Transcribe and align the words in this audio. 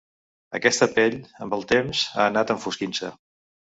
Aquesta 0.59 0.87
pell, 0.95 1.19
amb 1.47 1.55
el 1.61 1.69
temps, 1.75 2.05
ha 2.19 2.29
anat 2.35 2.59
enfosquint-se. 2.59 3.19